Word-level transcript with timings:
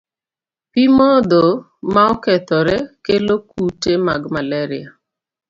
Pi 0.71 0.83
modho 0.97 1.43
ma 1.93 2.01
okethore 2.13 2.75
kelo 3.05 3.35
kute 3.49 3.91
mag 4.07 4.21
malaria. 4.33 4.89